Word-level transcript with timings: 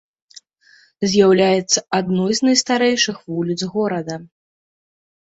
З'яўляецца 1.09 1.83
адной 1.97 2.31
з 2.39 2.47
найстарэйшых 2.47 3.17
вуліц 3.29 3.61
горада. 3.75 4.15